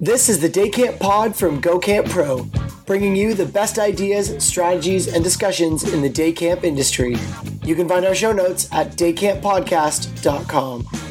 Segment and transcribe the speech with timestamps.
[0.00, 2.48] This is the Day Camp Pod from Go Camp Pro,
[2.84, 7.16] bringing you the best ideas, strategies, and discussions in the day camp industry.
[7.62, 11.03] You can find our show notes at daycamppodcast.com.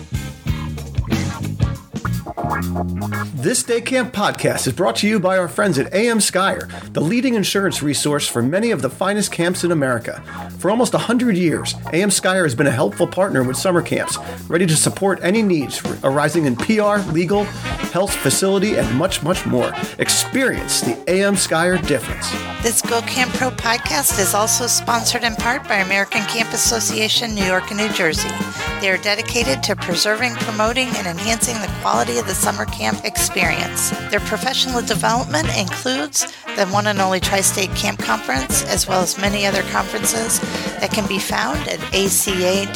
[2.44, 7.00] This Day Camp podcast is brought to you by our friends at AM Skier, the
[7.00, 10.22] leading insurance resource for many of the finest camps in America.
[10.60, 14.18] For almost 100 years, AM Skier has been a helpful partner with summer camps,
[14.50, 17.46] ready to support any needs arising in PR, legal,
[17.94, 19.74] health, facility, and much, much more.
[20.00, 22.30] Experience the AM Skier difference.
[22.62, 27.46] This Go Camp Pro podcast is also sponsored in part by American Camp Association New
[27.46, 28.30] York and New Jersey.
[28.82, 33.92] They are dedicated to preserving, promoting, and enhancing the quality of the summer camp experience.
[34.10, 36.26] Their professional development includes
[36.56, 40.40] the one and only Tri State Camp Conference, as well as many other conferences
[40.80, 42.68] that can be found at aca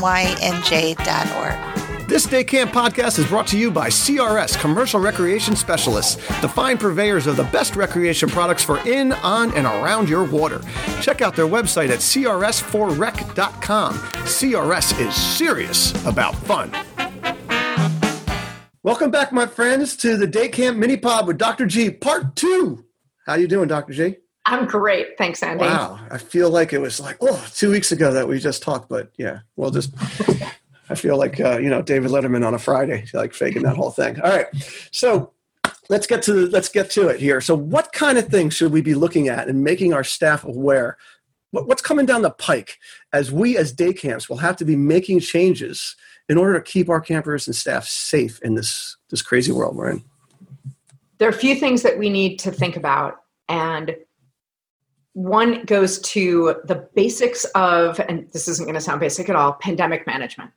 [0.00, 1.82] nynj.org.
[2.12, 6.76] This Day Camp podcast is brought to you by CRS Commercial Recreation Specialists, the fine
[6.76, 10.60] purveyors of the best recreation products for in, on, and around your water.
[11.00, 13.94] Check out their website at crs4rec.com.
[13.94, 16.70] CRS is serious about fun.
[18.84, 21.66] Welcome back, my friends, to the Day Camp Mini Pod with Dr.
[21.66, 22.84] G, Part Two.
[23.26, 23.92] How you doing, Dr.
[23.92, 24.16] G?
[24.44, 25.62] I'm great, thanks, Andy.
[25.62, 28.88] Wow, I feel like it was like oh, two weeks ago that we just talked,
[28.88, 29.94] but yeah, we'll just
[30.90, 33.92] I feel like uh, you know David Letterman on a Friday, like faking that whole
[33.92, 34.20] thing.
[34.20, 34.46] All right,
[34.90, 35.32] so
[35.88, 37.40] let's get to let's get to it here.
[37.40, 40.96] So, what kind of things should we be looking at and making our staff aware?
[41.52, 42.78] What's coming down the pike
[43.12, 45.94] as we as day camps will have to be making changes
[46.28, 49.90] in order to keep our campers and staff safe in this this crazy world we're
[49.90, 50.04] in?
[51.18, 53.94] There are a few things that we need to think about, and
[55.14, 59.52] one goes to the basics of, and this isn't going to sound basic at all,
[59.54, 60.50] pandemic management.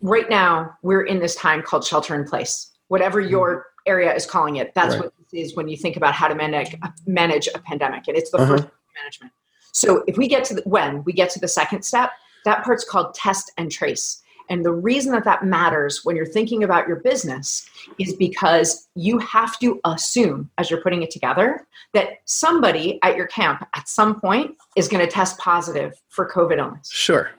[0.00, 2.70] Right now, we're in this time called shelter in place.
[2.88, 5.04] Whatever your area is calling it, that's right.
[5.04, 6.74] what this is when you think about how to manage
[7.06, 8.56] manage a pandemic, and it's the uh-huh.
[8.56, 8.68] first
[9.00, 9.32] management.
[9.72, 12.10] So if we get to the when we get to the second step,
[12.44, 14.21] that part's called test and trace.
[14.50, 17.66] And the reason that that matters when you're thinking about your business
[17.98, 23.26] is because you have to assume, as you're putting it together, that somebody at your
[23.26, 26.90] camp at some point is going to test positive for COVID illness.
[26.90, 27.30] Sure.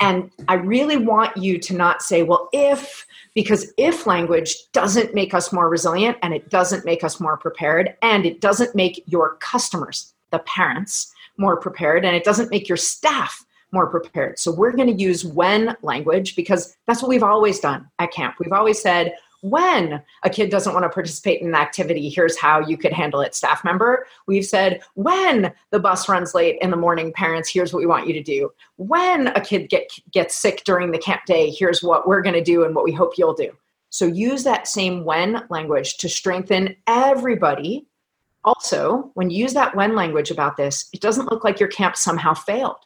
[0.00, 5.34] And I really want you to not say, well, if, because if language doesn't make
[5.34, 9.36] us more resilient and it doesn't make us more prepared and it doesn't make your
[9.36, 14.38] customers, the parents, more prepared and it doesn't make your staff more prepared.
[14.38, 18.36] So we're going to use when language because that's what we've always done at camp.
[18.38, 22.60] We've always said, when a kid doesn't want to participate in an activity, here's how
[22.60, 24.06] you could handle it, staff member.
[24.26, 28.06] We've said, when the bus runs late in the morning, parents, here's what we want
[28.06, 28.52] you to do.
[28.76, 32.44] When a kid get, gets sick during the camp day, here's what we're going to
[32.44, 33.50] do and what we hope you'll do.
[33.88, 37.86] So use that same when language to strengthen everybody.
[38.44, 41.96] Also, when you use that when language about this, it doesn't look like your camp
[41.96, 42.76] somehow failed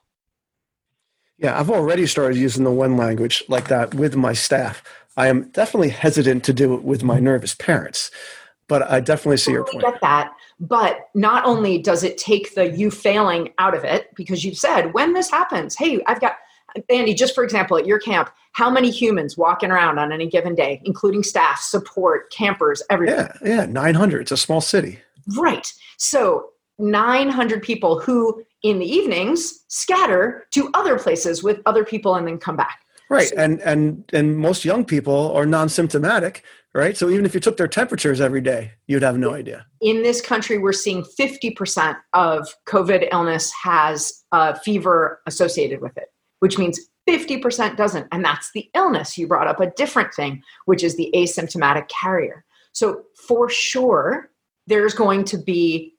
[1.39, 4.83] yeah, I've already started using the when language like that with my staff.
[5.17, 8.11] I am definitely hesitant to do it with my nervous parents,
[8.69, 9.84] but I definitely see your point.
[9.84, 14.44] Get that, but not only does it take the you failing out of it because
[14.44, 16.37] you've said when this happens, hey, I've got
[16.89, 17.15] Andy.
[17.15, 20.81] Just for example, at your camp, how many humans walking around on any given day,
[20.84, 23.17] including staff, support, campers, everything?
[23.17, 24.23] Yeah, yeah, nine hundred.
[24.23, 25.00] It's a small city.
[25.37, 25.73] Right.
[25.97, 32.27] So 900 people who in the evenings scatter to other places with other people and
[32.27, 32.81] then come back.
[33.11, 36.43] Right so, and and and most young people are non-symptomatic
[36.77, 36.97] right?
[36.97, 39.67] So even if you took their temperatures every day you'd have no idea.
[39.81, 46.09] in this country we're seeing 50% of covid illness has a fever associated with it
[46.41, 49.19] which means 50% doesn't and that's the illness.
[49.19, 52.45] You brought up a different thing which is the asymptomatic carrier.
[52.73, 54.31] So for sure
[54.67, 55.94] there's going to be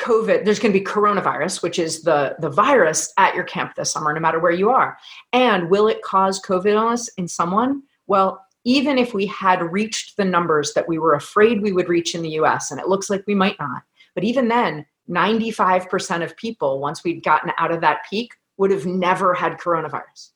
[0.00, 3.92] COVID, there's going to be coronavirus, which is the, the virus at your camp this
[3.92, 4.98] summer, no matter where you are.
[5.32, 7.82] And will it cause COVID illness in someone?
[8.06, 12.14] Well, even if we had reached the numbers that we were afraid we would reach
[12.14, 13.82] in the US, and it looks like we might not,
[14.14, 18.86] but even then, 95% of people, once we'd gotten out of that peak, would have
[18.86, 20.30] never had coronavirus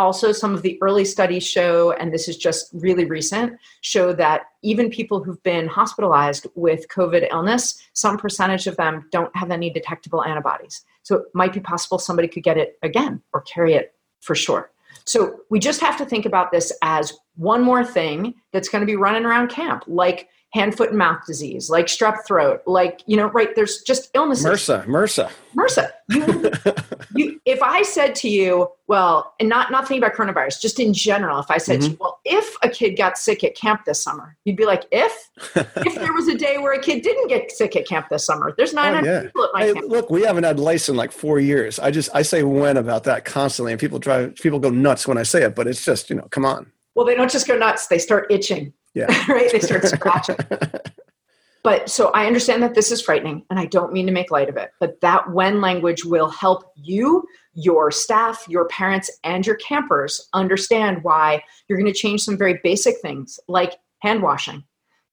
[0.00, 3.52] also some of the early studies show and this is just really recent
[3.82, 9.34] show that even people who've been hospitalized with covid illness some percentage of them don't
[9.36, 10.84] have any detectable antibodies.
[11.02, 14.70] So it might be possible somebody could get it again or carry it for sure.
[15.04, 18.86] So we just have to think about this as one more thing that's going to
[18.86, 23.16] be running around camp, like hand, foot, and mouth disease, like strep throat, like, you
[23.16, 23.54] know, right?
[23.54, 24.46] There's just illnesses.
[24.46, 25.30] MRSA, MRSA.
[25.54, 25.90] MRSA.
[27.12, 30.80] You, you, if I said to you, well, and not, not thinking about coronavirus, just
[30.80, 31.86] in general, if I said mm-hmm.
[31.86, 34.86] to you, well, if a kid got sick at camp this summer, you'd be like,
[34.90, 35.30] if?
[35.54, 38.52] if there was a day where a kid didn't get sick at camp this summer,
[38.56, 39.22] there's 900 oh, yeah.
[39.22, 39.86] people at my hey, camp.
[39.88, 41.78] Look, we haven't had lice in like four years.
[41.78, 45.16] I just, I say when about that constantly, and people drive, people go nuts when
[45.16, 46.72] I say it, but it's just, you know, come on.
[46.96, 48.72] Well, they don't just go nuts, they start itching.
[48.94, 49.06] Yeah.
[49.28, 49.50] right?
[49.50, 50.36] They start scratching.
[51.62, 54.48] but so I understand that this is frightening and I don't mean to make light
[54.48, 59.56] of it, but that when language will help you, your staff, your parents, and your
[59.56, 64.64] campers understand why you're going to change some very basic things like hand washing.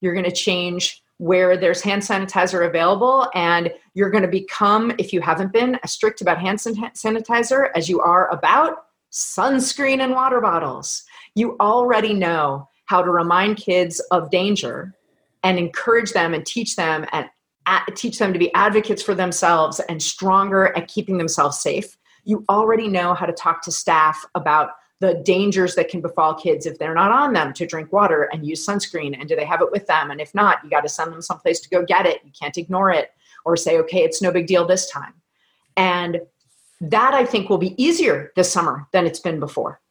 [0.02, 5.12] You're going to change where there's hand sanitizer available and you're going to become if
[5.12, 10.40] you haven't been as strict about hand sanitizer as you are about sunscreen and water
[10.40, 11.04] bottles
[11.34, 14.94] you already know how to remind kids of danger
[15.44, 17.30] and encourage them and teach them and
[17.96, 21.98] teach them to be advocates for themselves and stronger at keeping themselves safe.
[22.24, 26.66] You already know how to talk to staff about the dangers that can befall kids
[26.66, 29.62] if they're not on them to drink water and use sunscreen and do they have
[29.62, 30.10] it with them?
[30.10, 32.22] And if not you got to send them someplace to go get it.
[32.26, 33.12] You can't ignore it
[33.46, 35.14] or say okay it's no big deal this time.
[35.76, 36.22] And
[36.80, 39.82] that i think will be easier this summer than it's been before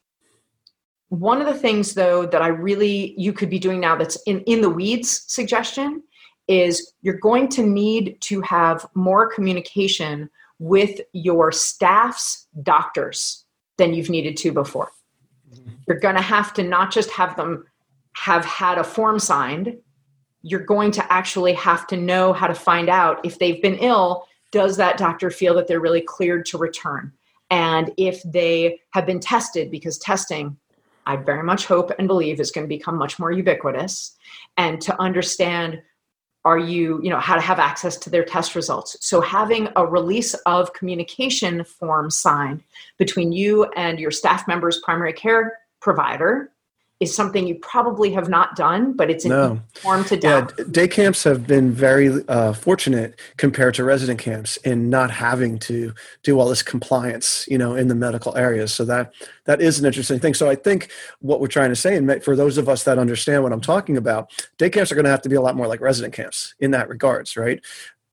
[1.08, 4.40] one of the things, though, that I really you could be doing now that's in,
[4.40, 6.02] in the weeds suggestion
[6.48, 13.44] is you're going to need to have more communication with your staff's doctors
[13.78, 14.90] than you've needed to before.
[15.52, 15.70] Mm-hmm.
[15.86, 17.64] You're going to have to not just have them
[18.14, 19.76] have had a form signed,
[20.42, 24.26] you're going to actually have to know how to find out if they've been ill,
[24.52, 27.12] does that doctor feel that they're really cleared to return?
[27.50, 30.56] And if they have been tested, because testing
[31.06, 34.16] I very much hope and believe is going to become much more ubiquitous.
[34.56, 35.82] And to understand
[36.44, 38.96] are you you know how to have access to their test results.
[39.00, 42.62] So having a release of communication form signed
[42.98, 46.52] between you and your staff member's primary care provider
[46.98, 49.60] is something you probably have not done, but it's an no.
[49.74, 50.28] form to do.
[50.28, 55.58] Yeah, day camps have been very uh, fortunate compared to resident camps in not having
[55.60, 58.72] to do all this compliance, you know, in the medical areas.
[58.72, 59.12] So that
[59.44, 60.32] that is an interesting thing.
[60.32, 60.90] So I think
[61.20, 63.98] what we're trying to say, and for those of us that understand what I'm talking
[63.98, 66.54] about, day camps are going to have to be a lot more like resident camps
[66.60, 67.62] in that regards, right?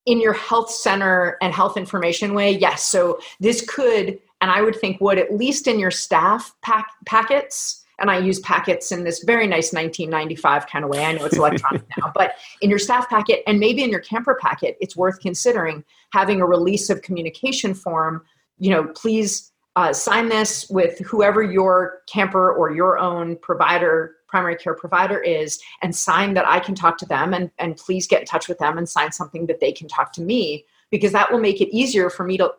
[0.06, 2.84] In your health center and health information way, yes.
[2.84, 7.83] So this could, and I would think would at least in your staff pack, packets
[8.04, 11.06] and I use packets in this very nice 1995 kind of way.
[11.06, 14.38] I know it's electronic now, but in your staff packet and maybe in your camper
[14.42, 18.22] packet, it's worth considering having a release of communication form.
[18.60, 24.58] You know, please uh, sign this with whoever your camper or your own provider primary
[24.58, 28.20] care provider is and sign that I can talk to them and, and please get
[28.20, 31.32] in touch with them and sign something that they can talk to me because that
[31.32, 32.52] will make it easier for me to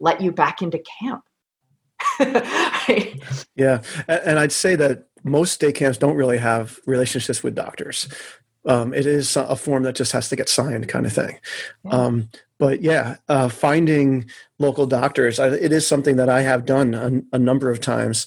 [0.00, 1.24] let you back into camp.
[3.56, 8.08] Yeah, and I'd say that most day camps don't really have relationships with doctors.
[8.66, 11.38] Um, it is a form that just has to get signed, kind of thing.
[11.84, 11.90] Yeah.
[11.90, 12.28] Um,
[12.58, 14.28] but yeah, uh, finding
[14.58, 18.26] local doctors, I, it is something that I have done a, a number of times.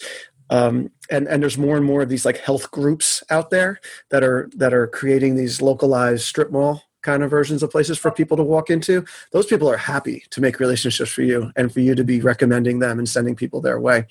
[0.50, 3.80] Um, and and there's more and more of these like health groups out there
[4.10, 8.12] that are that are creating these localized strip mall kind of versions of places for
[8.12, 11.80] people to walk into, those people are happy to make relationships for you and for
[11.80, 14.06] you to be recommending them and sending people their way.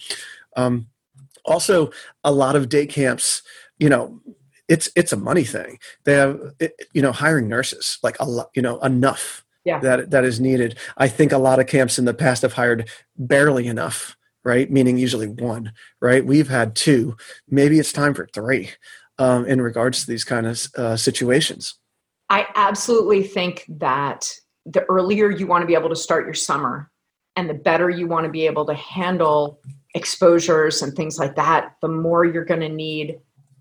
[0.56, 0.88] Um,
[1.44, 1.90] also,
[2.24, 3.42] a lot of day camps,
[3.78, 4.20] you know,
[4.68, 5.78] it's it's a money thing.
[6.04, 9.78] They have, it, you know, hiring nurses like a lot, you know, enough yeah.
[9.80, 10.78] that that is needed.
[10.96, 14.70] I think a lot of camps in the past have hired barely enough, right?
[14.70, 16.24] Meaning usually one, right?
[16.24, 17.16] We've had two.
[17.48, 18.70] Maybe it's time for three
[19.18, 21.77] um, in regards to these kind of uh, situations.
[22.30, 24.32] I absolutely think that
[24.66, 26.90] the earlier you want to be able to start your summer
[27.36, 29.60] and the better you want to be able to handle
[29.94, 33.20] exposures and things like that, the more you're going to need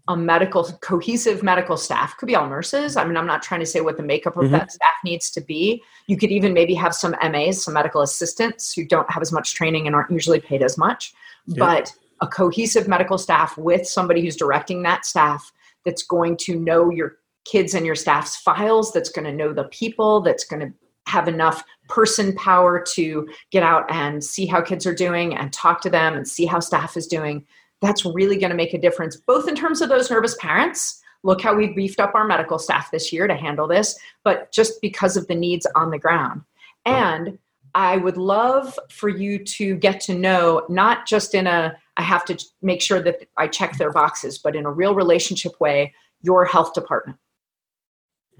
[0.10, 3.66] a medical cohesive medical staff could be all nurses i mean i'm not trying to
[3.66, 4.54] say what the makeup of mm-hmm.
[4.54, 8.74] that staff needs to be you could even maybe have some mas some medical assistants
[8.74, 11.14] who don't have as much training and aren't usually paid as much
[11.48, 11.56] yeah.
[11.58, 15.52] but a cohesive medical staff with somebody who's directing that staff
[15.86, 17.18] that's going to know your
[17.50, 20.74] kids and your staff's files, that's going to know the people, that's going to
[21.08, 25.82] have enough person power to get out and see how kids are doing and talk
[25.82, 27.46] to them and see how staff is doing.
[27.82, 31.01] That's really going to make a difference, both in terms of those nervous parents.
[31.24, 34.82] Look how we've beefed up our medical staff this year to handle this, but just
[34.82, 36.42] because of the needs on the ground.
[36.86, 37.39] And
[37.74, 42.25] I would love for you to get to know, not just in a I have
[42.25, 46.46] to make sure that I check their boxes, but in a real relationship way, your
[46.46, 47.18] health department.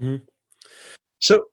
[0.00, 0.24] Mm-hmm.
[1.20, 1.44] So,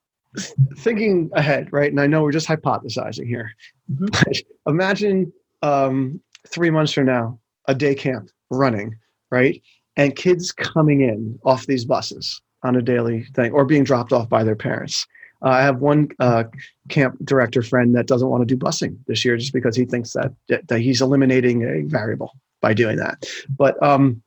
[0.78, 1.90] thinking ahead, right?
[1.90, 3.52] And I know we're just hypothesizing here.
[3.90, 4.32] Mm-hmm.
[4.70, 8.94] imagine um, three months from now, a day camp running,
[9.30, 9.60] right?
[9.96, 14.28] And kids coming in off these buses on a daily thing or being dropped off
[14.28, 15.06] by their parents.
[15.44, 16.44] Uh, I have one uh,
[16.88, 20.12] camp director friend that doesn't want to do busing this year just because he thinks
[20.12, 23.24] that, that he's eliminating a variable by doing that.
[23.56, 24.22] But um,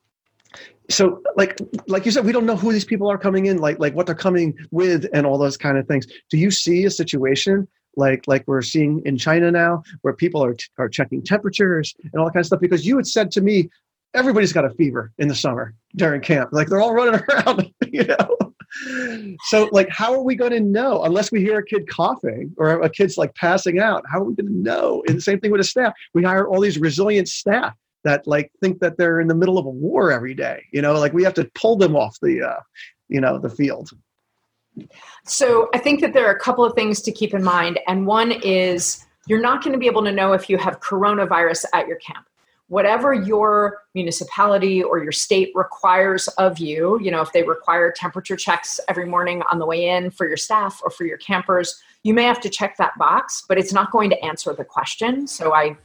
[0.89, 3.79] so like like you said we don't know who these people are coming in like
[3.79, 6.07] like what they're coming with and all those kind of things.
[6.29, 10.55] Do you see a situation like like we're seeing in china now where people are
[10.77, 12.59] are checking temperatures and all that kind of stuff?
[12.59, 13.69] Because you had said to me
[14.15, 16.49] everybody's got a fever in the summer during camp.
[16.51, 18.37] Like they're all running around you know?
[19.45, 21.03] So like how are we going to know?
[21.03, 24.33] Unless we hear a kid coughing or a kid's like passing out how are we
[24.33, 25.03] going to know?
[25.07, 25.93] And the same thing with the staff.
[26.15, 29.65] We hire all these resilient staff that like think that they're in the middle of
[29.65, 32.59] a war every day you know like we have to pull them off the uh,
[33.07, 33.89] you know the field.
[35.25, 38.05] So i think that there are a couple of things to keep in mind and
[38.05, 41.87] one is you're not going to be able to know if you have coronavirus at
[41.87, 42.25] your camp.
[42.67, 48.35] Whatever your municipality or your state requires of you you know if they require temperature
[48.35, 52.13] checks every morning on the way in for your staff or for your campers you
[52.13, 55.27] may have to check that box but it's not going to answer the question.
[55.27, 55.75] So i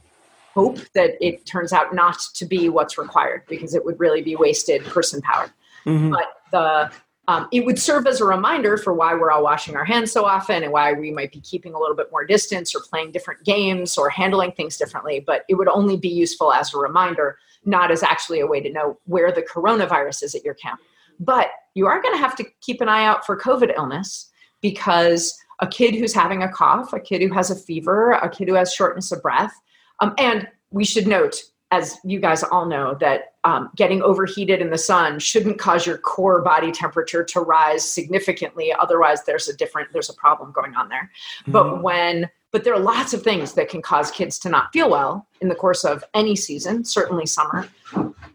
[0.55, 4.35] hope that it turns out not to be what's required because it would really be
[4.35, 5.51] wasted person power.
[5.85, 6.11] Mm-hmm.
[6.11, 6.91] But the
[7.27, 10.25] um, it would serve as a reminder for why we're all washing our hands so
[10.25, 13.43] often and why we might be keeping a little bit more distance or playing different
[13.43, 15.19] games or handling things differently.
[15.25, 18.71] But it would only be useful as a reminder, not as actually a way to
[18.71, 20.79] know where the coronavirus is at your camp.
[21.19, 24.29] But you are going to have to keep an eye out for COVID illness
[24.61, 28.47] because a kid who's having a cough, a kid who has a fever, a kid
[28.47, 29.53] who has shortness of breath,
[29.99, 34.69] um, and we should note, as you guys all know, that um, getting overheated in
[34.69, 38.73] the sun shouldn't cause your core body temperature to rise significantly.
[38.73, 41.11] Otherwise, there's a different there's a problem going on there.
[41.41, 41.51] Mm-hmm.
[41.51, 44.89] But when but there are lots of things that can cause kids to not feel
[44.89, 47.67] well in the course of any season, certainly summer.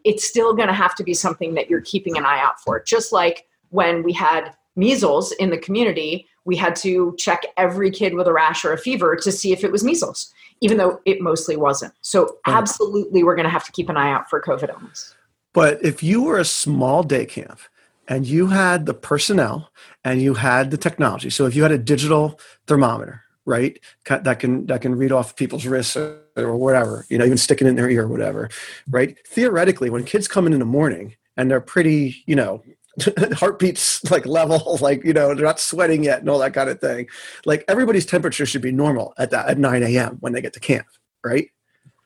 [0.05, 2.83] It's still going to have to be something that you're keeping an eye out for.
[2.83, 8.15] Just like when we had measles in the community, we had to check every kid
[8.15, 11.21] with a rash or a fever to see if it was measles even though it
[11.21, 11.93] mostly wasn't.
[12.03, 12.31] So, mm.
[12.47, 15.15] absolutely, we're going to have to keep an eye out for COVID illness.
[15.53, 17.61] But if you were a small day camp
[18.07, 19.71] and you had the personnel
[20.05, 24.67] and you had the technology, so if you had a digital thermometer, right, that can
[24.67, 27.91] that can read off people's wrists or, or whatever, you know, even sticking in their
[27.91, 28.49] ear or whatever,
[28.89, 29.17] right?
[29.27, 32.63] Theoretically, when kids come in in the morning and they're pretty, you know,
[33.33, 36.81] heartbeats like level, like you know they're not sweating yet and all that kind of
[36.81, 37.09] thing.
[37.45, 40.19] Like everybody's temperature should be normal at that at 9 a.m.
[40.21, 40.87] when they get to camp,
[41.25, 41.51] right?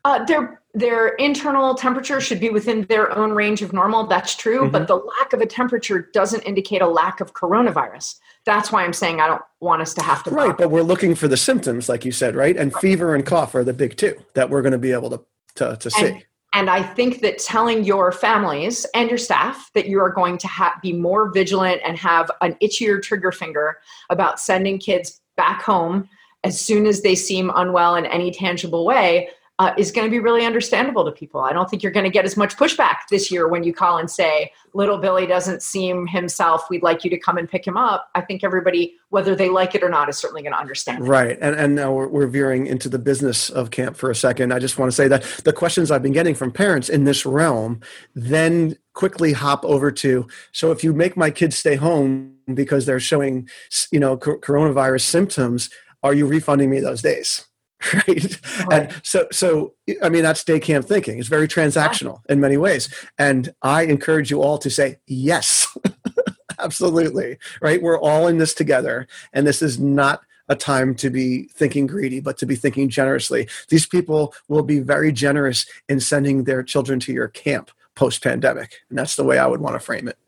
[0.05, 4.07] Uh, their their internal temperature should be within their own range of normal.
[4.07, 4.71] That's true, mm-hmm.
[4.71, 8.17] but the lack of a temperature doesn't indicate a lack of coronavirus.
[8.45, 10.31] That's why I'm saying I don't want us to have to.
[10.31, 12.57] Right, but we're looking for the symptoms, like you said, right?
[12.57, 12.81] And right.
[12.83, 15.21] fever and cough are the big two that we're going to be able to
[15.57, 16.25] to, to see.
[16.55, 20.47] And, I think that telling your families and your staff that you are going to
[20.47, 26.09] ha- be more vigilant and have an itchier trigger finger about sending kids back home
[26.45, 29.29] as soon as they seem unwell in any tangible way
[29.61, 31.41] uh, is going to be really understandable to people.
[31.41, 33.99] I don't think you're going to get as much pushback this year when you call
[33.99, 36.69] and say, little Billy doesn't seem himself.
[36.69, 38.11] We'd like you to come and pick him up.
[38.17, 41.07] I think everybody, whether they like it or not, is certainly going to understand.
[41.07, 41.39] Right.
[41.41, 44.53] And, and now we're, we're veering into the business of camp for a second.
[44.53, 47.25] I just want to say that the questions I've been getting from parents in this
[47.25, 47.81] realm
[48.17, 53.01] then quickly hop over to so if you make my kids stay home because they're
[53.01, 53.49] showing
[53.91, 55.69] you know coronavirus symptoms
[56.05, 57.45] are you refunding me those days
[57.93, 58.07] right?
[58.67, 58.73] right?
[58.73, 61.19] And so, so I mean, that's day camp thinking.
[61.19, 65.77] It's very transactional in many ways, and I encourage you all to say yes,
[66.59, 67.39] absolutely.
[67.61, 67.83] Right?
[67.83, 72.21] We're all in this together, and this is not a time to be thinking greedy,
[72.21, 73.49] but to be thinking generously.
[73.71, 78.81] These people will be very generous in sending their children to your camp post pandemic,
[78.91, 80.19] and that's the way I would want to frame it.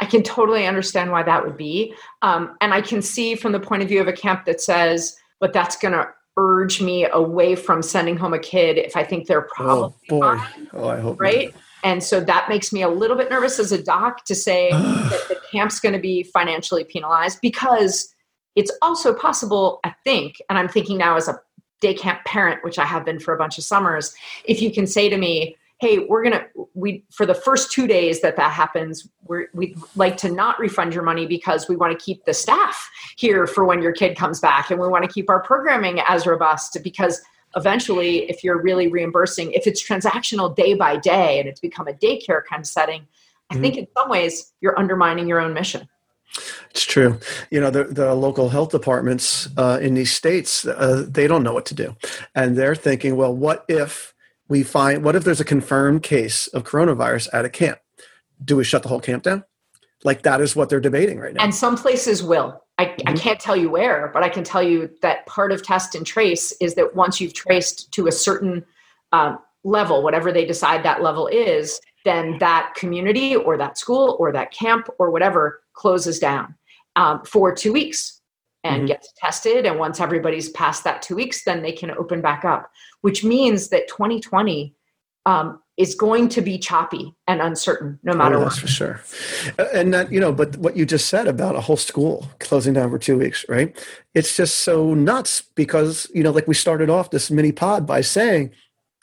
[0.00, 1.94] I can totally understand why that would be.
[2.22, 5.16] Um, and I can see from the point of view of a camp that says,
[5.40, 9.26] but that's going to urge me away from sending home a kid if I think
[9.26, 10.36] they're oh, probably oh, boy.
[10.36, 11.52] Fine, oh, I hope right.
[11.52, 11.62] Not.
[11.84, 15.24] And so that makes me a little bit nervous as a doc to say that
[15.28, 18.14] the camp's going to be financially penalized because
[18.56, 21.40] it's also possible, I think, and I'm thinking now as a
[21.80, 24.14] day camp parent, which I have been for a bunch of summers,
[24.44, 28.20] if you can say to me, hey we're gonna we for the first two days
[28.20, 32.04] that that happens we we'd like to not refund your money because we want to
[32.04, 35.28] keep the staff here for when your kid comes back and we want to keep
[35.28, 37.20] our programming as robust because
[37.56, 41.92] eventually, if you're really reimbursing, if it's transactional day by day and it's become a
[41.92, 43.06] daycare kind of setting,
[43.50, 43.62] I mm-hmm.
[43.62, 45.88] think in some ways you're undermining your own mission.
[46.70, 47.20] It's true.
[47.50, 51.52] You know, the, the local health departments uh, in these states, uh, they don't know
[51.52, 51.96] what to do.
[52.34, 54.13] And they're thinking, well, what if
[54.48, 57.78] we find, what if there's a confirmed case of coronavirus at a camp?
[58.44, 59.44] Do we shut the whole camp down?
[60.02, 61.42] Like that is what they're debating right now.
[61.42, 62.60] And some places will.
[62.76, 63.08] I, mm-hmm.
[63.08, 66.04] I can't tell you where, but I can tell you that part of test and
[66.04, 68.64] trace is that once you've traced to a certain
[69.12, 74.30] um, level, whatever they decide that level is, then that community or that school or
[74.32, 76.54] that camp or whatever closes down
[76.96, 78.20] um, for two weeks
[78.64, 78.86] and mm-hmm.
[78.86, 79.66] gets tested.
[79.66, 82.70] And once everybody's past that two weeks, then they can open back up,
[83.02, 84.74] which means that 2020
[85.26, 88.60] um, is going to be choppy and uncertain no matter oh, that's what.
[88.62, 89.00] for sure.
[89.72, 92.90] And that, you know, but what you just said about a whole school closing down
[92.90, 93.76] for two weeks, right?
[94.14, 98.00] It's just so nuts because, you know, like we started off this mini pod by
[98.00, 98.50] saying,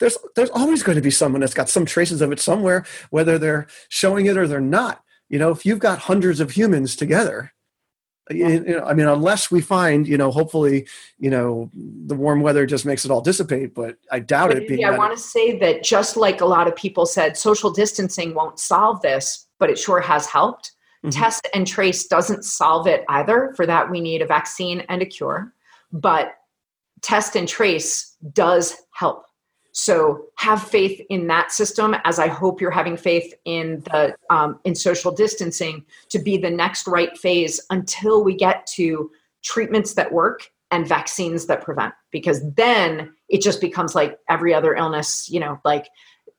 [0.00, 3.38] there's there's always going to be someone that's got some traces of it somewhere, whether
[3.38, 5.04] they're showing it or they're not.
[5.28, 7.52] You know, if you've got hundreds of humans together,
[8.30, 10.86] you know, I mean, unless we find, you know, hopefully,
[11.18, 14.78] you know, the warm weather just makes it all dissipate, but I doubt but, it.
[14.78, 18.34] yeah, I want to say that just like a lot of people said, social distancing
[18.34, 20.72] won't solve this, but it sure has helped.
[21.04, 21.20] Mm-hmm.
[21.20, 23.52] Test and trace doesn't solve it either.
[23.56, 25.52] For that, we need a vaccine and a cure.
[25.92, 26.34] But
[27.00, 29.24] test and trace does help.
[29.72, 34.60] So have faith in that system, as I hope you're having faith in the um,
[34.64, 39.10] in social distancing to be the next right phase until we get to
[39.42, 41.94] treatments that work and vaccines that prevent.
[42.10, 45.88] Because then it just becomes like every other illness, you know, like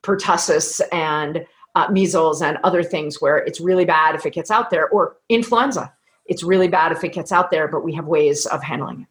[0.02, 4.70] pertussis and uh, measles and other things where it's really bad if it gets out
[4.70, 5.92] there, or influenza.
[6.26, 9.08] It's really bad if it gets out there, but we have ways of handling it.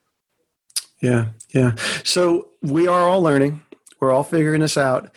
[1.02, 1.76] Yeah, yeah.
[2.06, 3.62] So we are all learning
[4.04, 5.12] we're all figuring this out.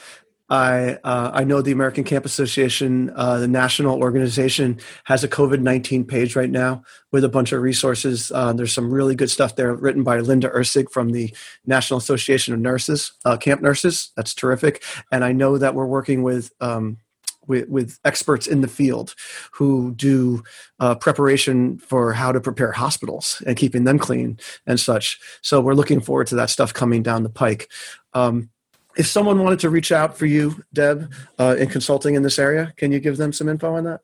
[0.49, 5.61] I uh, I know the American Camp Association, uh, the national organization, has a COVID
[5.61, 8.31] nineteen page right now with a bunch of resources.
[8.33, 11.35] Uh, there's some really good stuff there written by Linda Erceg from the
[11.67, 14.13] National Association of Nurses, uh, Camp Nurses.
[14.17, 14.85] That's terrific.
[15.11, 16.53] And I know that we're working with.
[16.61, 16.99] Um,
[17.49, 19.15] with, with, experts in the field
[19.53, 20.43] who do
[20.81, 25.21] uh, preparation for how to prepare hospitals and keeping them clean and such.
[25.43, 27.71] So we're looking forward to that stuff coming down the pike.
[28.15, 28.51] Um,
[28.97, 32.73] if someone wanted to reach out for you, Deb, uh, in consulting in this area,
[32.77, 34.01] can you give them some info on that?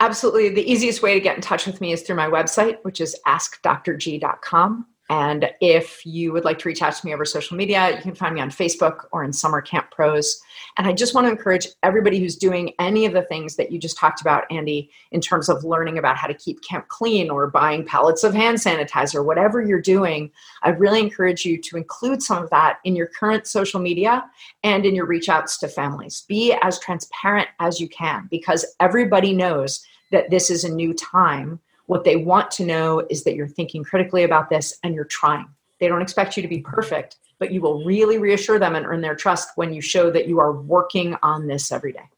[0.00, 0.50] Absolutely.
[0.50, 3.16] The easiest way to get in touch with me is through my website, which is
[3.26, 4.86] askdrg.com.
[5.10, 8.14] And if you would like to reach out to me over social media, you can
[8.14, 10.40] find me on Facebook or in Summer Camp Pros.
[10.78, 13.78] And I just want to encourage everybody who's doing any of the things that you
[13.78, 17.48] just talked about, Andy, in terms of learning about how to keep camp clean or
[17.48, 20.30] buying pallets of hand sanitizer, whatever you're doing,
[20.62, 24.24] I really encourage you to include some of that in your current social media
[24.62, 26.24] and in your reach outs to families.
[26.28, 31.60] Be as transparent as you can because everybody knows that this is a new time
[31.86, 35.46] what they want to know is that you're thinking critically about this and you're trying.
[35.80, 39.00] They don't expect you to be perfect, but you will really reassure them and earn
[39.00, 42.08] their trust when you show that you are working on this every day.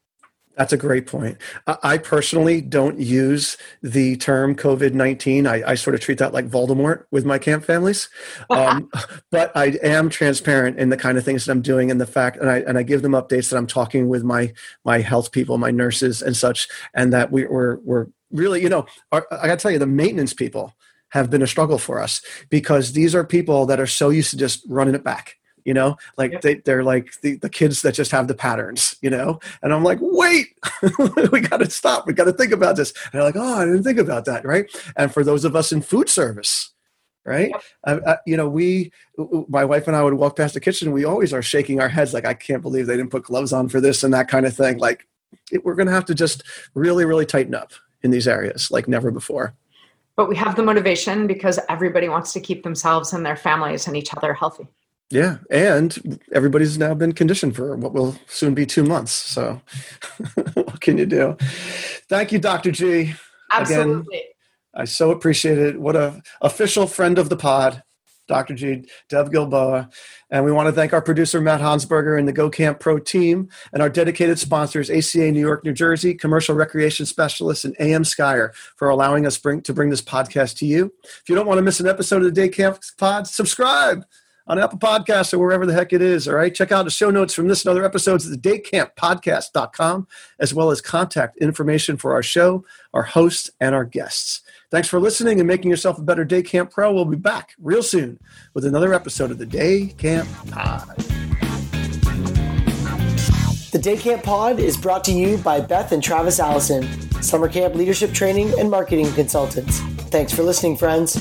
[0.57, 1.37] That's a great point.
[1.67, 5.47] I personally don't use the term COVID 19.
[5.47, 8.09] I, I, sort of treat that like Voldemort with my camp families.
[8.49, 8.91] Um,
[9.31, 12.39] but I am transparent in the kind of things that I'm doing and the fact,
[12.39, 15.59] and I, and I give them updates that I'm talking with my, my health people,
[15.59, 19.59] my nurses and such, and that we, we're, we're really, you know, our, I got
[19.59, 20.75] to tell you, the maintenance people
[21.11, 24.37] have been a struggle for us because these are people that are so used to
[24.37, 25.37] just running it back
[25.67, 25.97] you know?
[26.17, 26.43] Like yep.
[26.43, 29.41] they, they're like the, the kids that just have the patterns you know?
[29.63, 30.47] And i'm like wait
[31.33, 32.07] we got to stop.
[32.07, 32.93] We got to think about this.
[32.93, 34.65] And they're like oh i didn't think about that right?
[34.97, 36.73] And for those of us in food service
[37.25, 37.51] right?
[37.51, 37.63] Yep.
[38.07, 38.93] I, I, you know we
[39.49, 42.15] my wife and i would walk past the kitchen we always are shaking our heads
[42.15, 44.55] like i can't believe they didn't put gloves on for this and that kind of
[44.57, 44.79] thing.
[44.79, 45.09] Like
[45.51, 48.89] it, we're going to have to just really really tighten up in these areas like
[48.89, 49.55] never before.
[50.17, 53.97] But we have the motivation because everybody wants to keep themselves and their families and
[53.97, 54.67] each other healthy.
[55.11, 59.13] Yeah, and everybody's now been conditioned for what will soon be two months.
[59.13, 59.61] So,
[60.55, 61.37] what can you do?
[62.09, 62.73] Thank you, Dr.
[62.73, 63.15] G.
[63.53, 64.19] Absolutely.
[64.19, 64.23] Again,
[64.75, 65.81] I so appreciate it.
[65.81, 67.83] What a official friend of the pod.
[68.27, 68.55] Dr.
[68.55, 69.89] G, Deb Gilboa.
[70.31, 73.49] And we want to thank our producer, Matt Hansberger, and the Go Camp Pro team,
[73.73, 78.55] and our dedicated sponsors, ACA New York, New Jersey, Commercial Recreation Specialists, and AM Skier,
[78.77, 80.93] for allowing us bring, to bring this podcast to you.
[81.05, 84.05] If you don't want to miss an episode of the Day Camp Pod, subscribe
[84.47, 86.29] on Apple Podcasts or wherever the heck it is.
[86.29, 86.55] All right.
[86.55, 90.07] Check out the show notes from this and other episodes at the daycamppodcast.com,
[90.39, 94.43] as well as contact information for our show, our hosts, and our guests.
[94.71, 96.93] Thanks for listening and making yourself a better day camp pro.
[96.93, 98.19] We'll be back real soon
[98.53, 100.97] with another episode of the Day Camp Pod.
[103.71, 106.83] The Day Camp Pod is brought to you by Beth and Travis Allison,
[107.23, 109.81] summer camp leadership training and marketing consultants.
[110.11, 111.15] Thanks for listening, friends.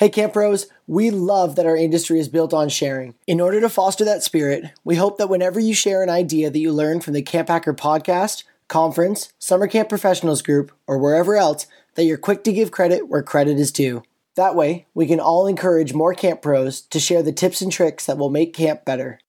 [0.00, 3.16] Hey, Camp Pros, we love that our industry is built on sharing.
[3.26, 6.58] In order to foster that spirit, we hope that whenever you share an idea that
[6.58, 11.66] you learned from the Camp Hacker podcast, conference, summer camp professionals group, or wherever else,
[11.96, 14.02] that you're quick to give credit where credit is due.
[14.36, 18.06] That way, we can all encourage more camp pros to share the tips and tricks
[18.06, 19.20] that will make camp better.